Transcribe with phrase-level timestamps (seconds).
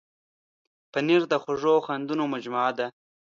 [0.91, 2.87] پنېر د خوږو خوندونو مجموعه ده.